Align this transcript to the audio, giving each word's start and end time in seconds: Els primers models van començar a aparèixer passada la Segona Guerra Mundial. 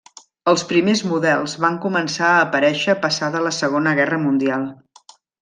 Els 0.51 0.61
primers 0.69 1.03
models 1.09 1.53
van 1.65 1.77
començar 1.83 2.29
a 2.29 2.39
aparèixer 2.47 2.97
passada 3.05 3.43
la 3.49 3.53
Segona 3.59 3.95
Guerra 4.01 4.21
Mundial. 4.27 4.67